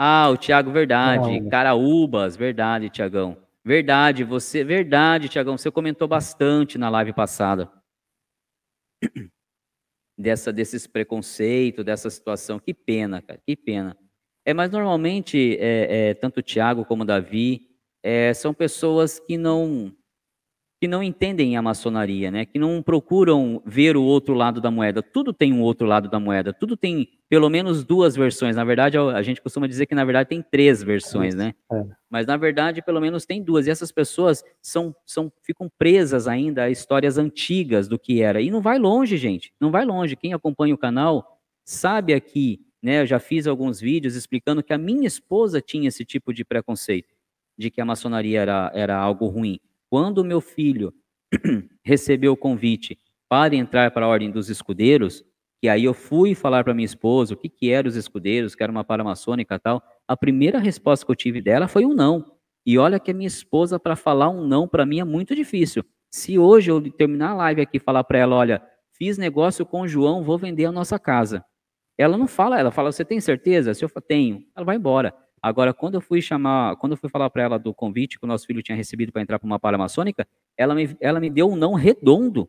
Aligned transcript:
Ah, 0.00 0.30
o 0.30 0.36
Tiago, 0.36 0.70
verdade. 0.70 1.40
Não. 1.40 1.50
Caraúbas, 1.50 2.36
verdade, 2.36 2.88
Tiagão. 2.88 3.36
Verdade, 3.64 4.22
você, 4.22 4.62
verdade, 4.62 5.28
Tiagão, 5.28 5.58
você 5.58 5.72
comentou 5.72 6.06
bastante 6.06 6.78
na 6.78 6.88
live 6.88 7.12
passada. 7.12 7.70
Dessa, 10.16 10.52
desses 10.52 10.84
preconceitos, 10.84 11.84
dessa 11.84 12.10
situação. 12.10 12.58
Que 12.58 12.74
pena, 12.74 13.22
cara, 13.22 13.40
que 13.46 13.54
pena. 13.54 13.96
É, 14.44 14.52
mas 14.52 14.68
normalmente, 14.68 15.56
é, 15.60 16.08
é, 16.10 16.14
tanto 16.14 16.38
o 16.40 16.42
Tiago 16.42 16.84
como 16.84 17.04
o 17.04 17.06
Davi, 17.06 17.68
é, 18.02 18.34
são 18.34 18.52
pessoas 18.52 19.20
que 19.20 19.38
não 19.38 19.94
que 20.80 20.86
não 20.86 21.02
entendem 21.02 21.56
a 21.56 21.62
maçonaria, 21.62 22.30
né? 22.30 22.46
Que 22.46 22.58
não 22.58 22.80
procuram 22.82 23.60
ver 23.66 23.96
o 23.96 24.02
outro 24.02 24.34
lado 24.34 24.60
da 24.60 24.70
moeda. 24.70 25.02
Tudo 25.02 25.32
tem 25.32 25.52
um 25.52 25.60
outro 25.60 25.86
lado 25.86 26.08
da 26.08 26.20
moeda. 26.20 26.52
Tudo 26.52 26.76
tem 26.76 27.08
pelo 27.28 27.50
menos 27.50 27.84
duas 27.84 28.14
versões. 28.14 28.54
Na 28.54 28.64
verdade, 28.64 28.96
a 28.96 29.20
gente 29.22 29.42
costuma 29.42 29.66
dizer 29.66 29.86
que 29.86 29.94
na 29.94 30.04
verdade 30.04 30.28
tem 30.28 30.40
três 30.40 30.82
versões, 30.82 31.34
né? 31.34 31.52
É. 31.72 31.84
Mas 32.08 32.26
na 32.26 32.36
verdade, 32.36 32.80
pelo 32.80 33.00
menos 33.00 33.26
tem 33.26 33.42
duas. 33.42 33.66
E 33.66 33.70
essas 33.70 33.90
pessoas 33.90 34.44
são, 34.62 34.94
são 35.04 35.32
ficam 35.42 35.68
presas 35.78 36.28
ainda 36.28 36.64
a 36.64 36.70
histórias 36.70 37.18
antigas 37.18 37.88
do 37.88 37.98
que 37.98 38.22
era. 38.22 38.40
E 38.40 38.48
não 38.48 38.60
vai 38.60 38.78
longe, 38.78 39.16
gente. 39.16 39.52
Não 39.60 39.72
vai 39.72 39.84
longe. 39.84 40.14
Quem 40.14 40.32
acompanha 40.32 40.74
o 40.74 40.78
canal 40.78 41.40
sabe 41.64 42.14
aqui, 42.14 42.60
né? 42.80 43.02
Eu 43.02 43.06
já 43.06 43.18
fiz 43.18 43.48
alguns 43.48 43.80
vídeos 43.80 44.14
explicando 44.14 44.62
que 44.62 44.72
a 44.72 44.78
minha 44.78 45.08
esposa 45.08 45.60
tinha 45.60 45.88
esse 45.88 46.04
tipo 46.04 46.32
de 46.32 46.44
preconceito 46.44 47.18
de 47.58 47.68
que 47.68 47.80
a 47.80 47.84
maçonaria 47.84 48.40
era, 48.40 48.70
era 48.72 48.96
algo 48.96 49.26
ruim. 49.26 49.58
Quando 49.90 50.24
meu 50.24 50.40
filho 50.40 50.92
recebeu 51.82 52.32
o 52.32 52.36
convite 52.36 52.98
para 53.28 53.54
entrar 53.54 53.90
para 53.90 54.06
a 54.06 54.08
Ordem 54.08 54.30
dos 54.30 54.48
Escudeiros, 54.48 55.24
que 55.60 55.68
aí 55.68 55.84
eu 55.84 55.94
fui 55.94 56.34
falar 56.34 56.62
para 56.62 56.74
minha 56.74 56.86
esposa 56.86 57.34
o 57.34 57.36
que, 57.36 57.48
que 57.48 57.70
eram 57.70 57.88
os 57.88 57.96
escudeiros, 57.96 58.54
que 58.54 58.62
era 58.62 58.70
uma 58.70 58.84
paramaçônica 58.84 59.54
e 59.54 59.58
tal, 59.58 59.82
a 60.06 60.16
primeira 60.16 60.58
resposta 60.58 61.04
que 61.04 61.10
eu 61.10 61.16
tive 61.16 61.42
dela 61.42 61.66
foi 61.66 61.84
um 61.84 61.94
não. 61.94 62.24
E 62.64 62.78
olha 62.78 63.00
que 63.00 63.10
a 63.10 63.14
minha 63.14 63.26
esposa, 63.26 63.78
para 63.78 63.96
falar 63.96 64.28
um 64.28 64.46
não, 64.46 64.68
para 64.68 64.86
mim 64.86 65.00
é 65.00 65.04
muito 65.04 65.34
difícil. 65.34 65.84
Se 66.10 66.38
hoje 66.38 66.70
eu 66.70 66.80
terminar 66.92 67.30
a 67.30 67.34
live 67.34 67.62
aqui 67.62 67.78
e 67.78 67.80
falar 67.80 68.04
para 68.04 68.18
ela, 68.18 68.36
olha, 68.36 68.62
fiz 68.92 69.18
negócio 69.18 69.66
com 69.66 69.82
o 69.82 69.88
João, 69.88 70.22
vou 70.22 70.38
vender 70.38 70.66
a 70.66 70.72
nossa 70.72 70.98
casa. 70.98 71.44
Ela 71.96 72.16
não 72.16 72.28
fala, 72.28 72.58
ela 72.58 72.70
fala, 72.70 72.92
você 72.92 73.04
tem 73.04 73.20
certeza? 73.20 73.74
Se 73.74 73.84
eu 73.84 73.88
tenho, 74.00 74.44
ela 74.54 74.64
vai 74.64 74.76
embora. 74.76 75.12
Agora, 75.42 75.72
quando 75.72 75.94
eu 75.94 76.00
fui 76.00 76.20
chamar, 76.20 76.76
quando 76.76 76.92
eu 76.92 76.96
fui 76.96 77.08
falar 77.08 77.30
para 77.30 77.42
ela 77.42 77.58
do 77.58 77.74
convite 77.74 78.18
que 78.18 78.24
o 78.24 78.28
nosso 78.28 78.46
filho 78.46 78.62
tinha 78.62 78.76
recebido 78.76 79.12
para 79.12 79.22
entrar 79.22 79.38
para 79.38 79.46
uma 79.46 79.58
paramaçônica, 79.58 80.26
ela 80.56 80.74
me, 80.74 80.96
ela 81.00 81.20
me 81.20 81.30
deu 81.30 81.48
um 81.50 81.56
não 81.56 81.74
redondo. 81.74 82.48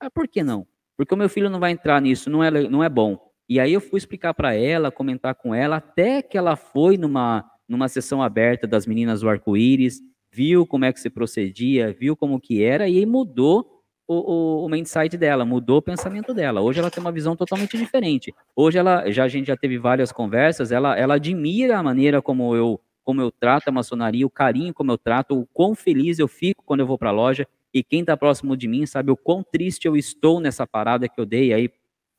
Ah, 0.00 0.10
por 0.10 0.28
que 0.28 0.42
não? 0.42 0.66
Porque 0.96 1.14
o 1.14 1.16
meu 1.16 1.28
filho 1.28 1.50
não 1.50 1.60
vai 1.60 1.72
entrar 1.72 2.00
nisso, 2.00 2.30
não 2.30 2.42
é, 2.42 2.50
não 2.50 2.82
é 2.82 2.88
bom. 2.88 3.18
E 3.48 3.60
aí 3.60 3.72
eu 3.72 3.80
fui 3.80 3.98
explicar 3.98 4.34
para 4.34 4.54
ela, 4.54 4.90
comentar 4.90 5.34
com 5.34 5.54
ela, 5.54 5.76
até 5.76 6.22
que 6.22 6.36
ela 6.36 6.56
foi 6.56 6.96
numa, 6.96 7.44
numa 7.68 7.88
sessão 7.88 8.22
aberta 8.22 8.66
das 8.66 8.86
meninas 8.86 9.20
do 9.20 9.28
arco-íris, 9.28 10.00
viu 10.30 10.66
como 10.66 10.84
é 10.84 10.92
que 10.92 11.00
se 11.00 11.08
procedia, 11.08 11.92
viu 11.92 12.16
como 12.16 12.40
que 12.40 12.62
era, 12.62 12.88
e 12.88 12.98
aí 12.98 13.06
mudou 13.06 13.75
o, 14.06 14.14
o, 14.14 14.64
o 14.64 14.68
mindset 14.68 15.16
dela, 15.16 15.44
mudou 15.44 15.78
o 15.78 15.82
pensamento 15.82 16.32
dela. 16.32 16.60
Hoje 16.60 16.78
ela 16.78 16.90
tem 16.90 17.00
uma 17.00 17.12
visão 17.12 17.34
totalmente 17.34 17.76
diferente. 17.76 18.32
Hoje 18.54 18.78
ela, 18.78 19.10
já 19.10 19.24
a 19.24 19.28
gente 19.28 19.46
já 19.46 19.56
teve 19.56 19.78
várias 19.78 20.12
conversas, 20.12 20.70
ela, 20.70 20.96
ela 20.96 21.14
admira 21.14 21.78
a 21.78 21.82
maneira 21.82 22.22
como 22.22 22.54
eu 22.54 22.80
como 23.02 23.20
eu 23.20 23.30
trato 23.30 23.68
a 23.68 23.72
maçonaria, 23.72 24.26
o 24.26 24.30
carinho 24.30 24.74
como 24.74 24.90
eu 24.90 24.98
trato, 24.98 25.38
o 25.38 25.46
quão 25.52 25.76
feliz 25.76 26.18
eu 26.18 26.26
fico 26.26 26.64
quando 26.66 26.80
eu 26.80 26.86
vou 26.88 26.98
para 26.98 27.10
a 27.10 27.12
loja. 27.12 27.46
E 27.72 27.80
quem 27.80 28.00
está 28.00 28.16
próximo 28.16 28.56
de 28.56 28.66
mim 28.66 28.84
sabe 28.84 29.12
o 29.12 29.16
quão 29.16 29.44
triste 29.44 29.86
eu 29.86 29.96
estou 29.96 30.40
nessa 30.40 30.66
parada 30.66 31.08
que 31.08 31.20
eu 31.20 31.24
dei 31.24 31.52
aí 31.52 31.70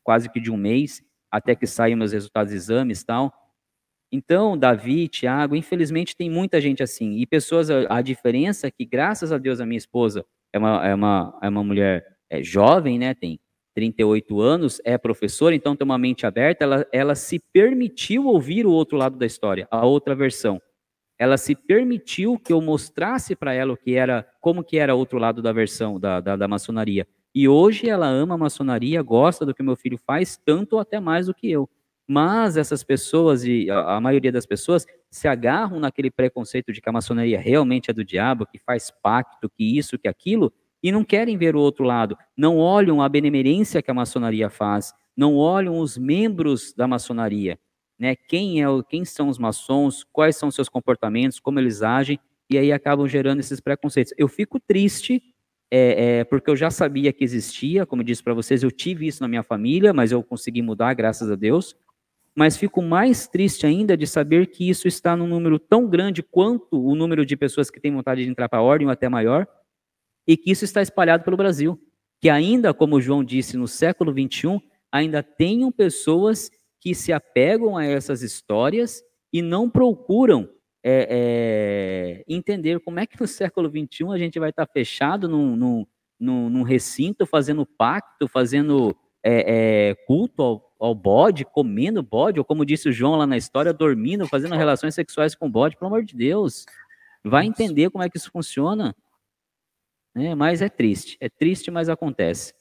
quase 0.02 0.30
que 0.30 0.40
de 0.40 0.50
um 0.50 0.56
mês, 0.56 1.04
até 1.30 1.54
que 1.56 1.68
saiam 1.68 1.98
meus 1.98 2.14
resultados 2.14 2.52
de 2.52 2.58
exames 2.58 3.04
tal. 3.04 3.34
Então, 4.10 4.58
Davi, 4.58 5.10
Tiago, 5.10 5.58
infelizmente 5.58 6.16
tem 6.16 6.30
muita 6.30 6.62
gente 6.62 6.82
assim. 6.82 7.18
E 7.18 7.26
pessoas, 7.26 7.70
a, 7.70 7.98
a 7.98 8.02
diferença 8.02 8.68
é 8.68 8.72
que, 8.72 8.86
graças 8.86 9.34
a 9.34 9.38
Deus, 9.38 9.60
a 9.60 9.66
minha 9.66 9.78
esposa, 9.78 10.26
é 10.58 10.60
uma, 10.60 10.88
é 10.88 10.96
uma, 10.96 11.40
é 11.42 11.50
uma 11.50 11.64
mulher 11.64 12.06
é, 12.30 12.44
jovem, 12.44 13.00
né? 13.00 13.14
Tem 13.14 13.40
38 13.76 14.42
anos, 14.42 14.82
é 14.84 14.98
professora, 14.98 15.54
então 15.54 15.76
tem 15.76 15.86
uma 15.86 16.00
mente 16.00 16.26
aberta, 16.26 16.64
ela, 16.64 16.88
ela 16.92 17.16
se 17.16 17.40
permitiu 17.54 18.26
ouvir 18.26 18.66
o 18.66 18.72
outro 18.72 18.98
lado 18.98 19.18
da 19.18 19.26
história, 19.26 19.68
a 19.70 19.86
outra 19.86 20.16
versão. 20.16 20.60
Ela 21.20 21.38
se 21.38 21.56
permitiu 21.56 22.40
que 22.40 22.52
eu 22.52 22.60
mostrasse 22.60 23.36
para 23.36 23.54
ela 23.54 23.74
o 23.74 23.78
que 23.78 23.94
era, 23.94 24.28
como 24.42 24.64
que 24.64 24.78
era 24.78 24.96
o 24.96 24.98
outro 24.98 25.20
lado 25.20 25.42
da 25.42 25.52
versão 25.52 26.00
da, 26.00 26.20
da, 26.20 26.36
da 26.36 26.48
maçonaria. 26.48 27.08
E 27.36 27.48
hoje 27.48 27.88
ela 27.88 28.08
ama 28.08 28.34
a 28.34 28.38
maçonaria, 28.38 29.02
gosta 29.04 29.46
do 29.46 29.54
que 29.54 29.62
meu 29.62 29.76
filho 29.76 29.98
faz, 29.98 30.38
tanto 30.44 30.74
ou 30.74 30.80
até 30.80 31.00
mais 31.00 31.28
do 31.28 31.34
que 31.34 31.50
eu. 31.50 31.70
Mas 32.08 32.56
essas 32.56 32.86
pessoas, 32.86 33.44
e 33.44 33.70
a, 33.70 34.00
maioria 34.00 34.32
das 34.32 34.46
pessoas, 34.46 34.86
se 35.12 35.28
agarram 35.28 35.78
naquele 35.78 36.10
preconceito 36.10 36.72
de 36.72 36.80
que 36.80 36.88
a 36.88 36.92
maçonaria 36.92 37.38
realmente 37.38 37.92
é 37.92 37.94
do 37.94 38.06
diabo, 38.06 38.46
que 38.46 38.58
faz 38.58 38.90
pacto, 38.90 39.50
que 39.50 39.78
isso, 39.78 40.00
que 40.00 40.08
aquilo, 40.08 40.54
e 40.82 40.90
não 40.90 41.04
querem 41.04 41.38
ver 41.38 41.54
o 41.54 41.60
outro 41.60 41.84
lado. 41.84 42.18
Não 42.38 42.58
olham 42.58 43.02
a 43.02 43.10
benemerência 43.10 43.82
que 43.82 43.92
a 43.92 43.94
maçonaria 43.94 44.50
faz, 44.50 44.94
não 45.18 45.36
olham 45.36 45.80
os 45.80 45.98
membros 45.98 46.74
da 46.74 46.88
maçonaria, 46.88 47.60
né? 48.00 48.16
Quem 48.16 48.64
é, 48.64 48.68
quem 48.88 49.04
são 49.04 49.28
os 49.28 49.38
maçons, 49.38 50.06
quais 50.14 50.38
são 50.38 50.50
seus 50.50 50.70
comportamentos, 50.70 51.42
como 51.42 51.60
eles 51.60 51.82
agem, 51.82 52.18
e 52.50 52.58
aí 52.58 52.72
acabam 52.72 53.06
gerando 53.06 53.42
esses 53.42 53.60
preconceitos. 53.60 54.14
Eu 54.18 54.30
fico 54.30 54.62
triste 54.62 55.22
é, 55.70 56.20
é, 56.20 56.24
porque 56.24 56.50
eu 56.50 56.56
já 56.56 56.72
sabia 56.72 57.12
que 57.12 57.22
existia, 57.22 57.86
como 57.86 58.02
eu 58.02 58.06
disse 58.06 58.24
para 58.24 58.34
vocês, 58.34 58.64
eu 58.64 58.72
tive 58.72 59.08
isso 59.08 59.22
na 59.22 59.28
minha 59.28 59.44
família, 59.44 59.92
mas 59.92 60.14
eu 60.14 60.24
consegui 60.24 60.62
mudar, 60.62 60.94
graças 60.94 61.30
a 61.30 61.36
Deus 61.36 61.76
mas 62.38 62.56
fico 62.56 62.84
mais 62.84 63.28
triste 63.28 63.66
ainda 63.66 63.98
de 63.98 64.06
saber 64.06 64.46
que 64.46 64.70
isso 64.70 64.88
está 64.88 65.16
num 65.16 65.26
número 65.26 65.58
tão 65.58 65.90
grande 65.90 66.22
quanto 66.22 66.80
o 66.80 66.94
número 66.94 67.26
de 67.26 67.36
pessoas 67.36 67.72
que 67.72 67.80
têm 67.80 67.92
vontade 67.92 68.24
de 68.24 68.30
entrar 68.30 68.48
para 68.48 68.60
a 68.60 68.62
ordem, 68.62 68.86
ou 68.86 68.94
até 68.94 69.10
maior, 69.10 69.48
e 70.28 70.38
que 70.38 70.52
isso 70.52 70.64
está 70.64 70.80
espalhado 70.80 71.24
pelo 71.24 71.36
Brasil. 71.36 71.82
Que 72.22 72.30
ainda, 72.30 72.76
como 72.76 73.02
João 73.02 73.24
disse, 73.24 73.58
no 73.58 73.68
século 73.68 74.12
XXI, 74.12 74.62
ainda 74.92 75.24
tenham 75.24 75.72
pessoas 75.72 76.52
que 76.80 76.94
se 76.94 77.12
apegam 77.12 77.76
a 77.76 77.84
essas 77.84 78.22
histórias 78.22 79.02
e 79.34 79.42
não 79.42 79.68
procuram 79.68 80.48
é, 80.84 81.08
é, 81.10 82.24
entender 82.28 82.80
como 82.82 83.00
é 83.00 83.08
que 83.08 83.20
no 83.20 83.26
século 83.26 83.68
XXI 83.68 84.12
a 84.14 84.18
gente 84.18 84.38
vai 84.38 84.52
estar 84.52 84.68
fechado 84.68 85.28
num, 85.28 85.56
num, 85.56 85.88
num, 86.20 86.50
num 86.52 86.62
recinto, 86.62 87.26
fazendo 87.26 87.66
pacto, 87.66 88.28
fazendo 88.28 88.96
é, 89.24 89.90
é 89.90 89.96
culto 90.06 90.42
ao 90.42 90.68
ao 90.80 90.94
bode, 90.94 91.44
comendo 91.44 92.04
bode, 92.04 92.40
ou 92.40 92.46
como 92.46 92.66
disse 92.66 92.90
o 92.90 92.92
João 92.92 93.16
lá 93.16 93.26
na 93.26 93.38
história, 93.38 93.74
dormindo, 93.74 94.28
fazendo 94.28 94.56
relações 94.56 94.94
sexuais 94.94 95.36
com 95.36 95.50
bode, 95.50 95.76
pelo 95.76 95.88
amor 95.88 96.04
de 96.04 96.16
Deus. 96.16 96.66
Vai 97.24 97.46
entender 97.46 97.90
como 97.90 98.04
é 98.04 98.10
que 98.10 98.18
isso 98.18 98.32
funciona. 98.32 98.96
É, 100.16 100.34
mas 100.34 100.62
é 100.62 100.70
triste, 100.70 101.18
é 101.20 101.30
triste, 101.30 101.70
mas 101.70 101.90
acontece. 101.90 102.54